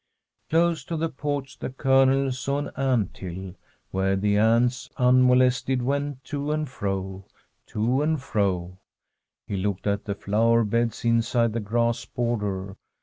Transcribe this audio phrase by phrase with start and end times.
[0.49, 3.53] Close to the porch the Colonel saw an ant hill,
[3.91, 7.25] where the ants, unmolested, went to and fro—
[7.69, 8.79] ^to and fro.
[9.45, 12.77] He looked at the flower beds inside the grass border.